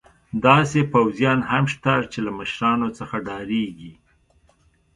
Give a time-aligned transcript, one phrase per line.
[0.45, 3.93] داسې پوځیان هم شته چې له مشرانو څخه ډارېږي.